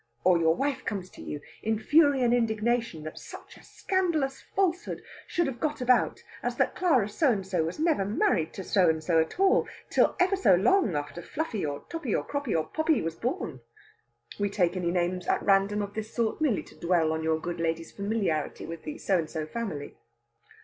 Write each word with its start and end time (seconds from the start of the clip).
Or 0.23 0.39
your 0.39 0.55
wife 0.55 0.83
comes 0.83 1.11
to 1.11 1.21
you 1.21 1.41
in 1.61 1.77
fury 1.77 2.23
and 2.23 2.33
indignation 2.33 3.03
that 3.03 3.19
such 3.19 3.55
a 3.55 3.61
scandalous 3.61 4.41
falsehood 4.55 5.03
should 5.27 5.45
have 5.45 5.59
got 5.59 5.79
about 5.79 6.23
as 6.41 6.55
that 6.55 6.73
Clara 6.73 7.07
So 7.07 7.31
and 7.31 7.45
so 7.45 7.63
was 7.65 7.77
never 7.77 8.03
married 8.03 8.51
to 8.53 8.63
So 8.63 8.89
and 8.89 9.03
so 9.03 9.19
at 9.19 9.39
all 9.39 9.67
till 9.91 10.15
ever 10.19 10.35
so 10.35 10.55
long 10.55 10.95
after 10.95 11.21
Fluffy 11.21 11.63
or 11.63 11.81
Toppy 11.87 12.15
or 12.15 12.23
Croppy 12.23 12.55
or 12.55 12.65
Poppy 12.65 12.99
was 12.99 13.13
born! 13.13 13.61
We 14.39 14.49
take 14.49 14.75
any 14.75 14.89
names 14.89 15.27
at 15.27 15.43
random 15.43 15.83
of 15.83 15.93
this 15.93 16.11
sort, 16.11 16.41
merely 16.41 16.63
to 16.63 16.79
dwell 16.79 17.13
on 17.13 17.21
your 17.23 17.39
good 17.39 17.59
lady's 17.59 17.91
familiarity 17.91 18.65
with 18.65 18.81
the 18.81 18.97
So 18.97 19.19
and 19.19 19.29
so 19.29 19.45
family. 19.45 19.97